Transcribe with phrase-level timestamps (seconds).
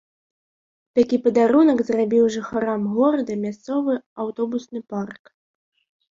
[0.99, 3.93] Такі падарунак зрабіў жыхарам горада мясцовы
[4.25, 5.23] аўтобусны парк.